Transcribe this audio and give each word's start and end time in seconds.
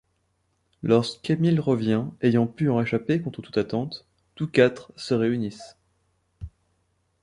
Lorsqu'Émile 0.81 1.59
revient, 1.59 2.05
ayant 2.21 2.47
pu 2.47 2.69
en 2.71 2.77
réchapper 2.77 3.21
contre 3.21 3.43
toute 3.43 3.59
attente, 3.59 4.07
tous 4.33 4.47
quatre 4.47 4.91
se 4.95 5.13
réunissent... 5.13 5.77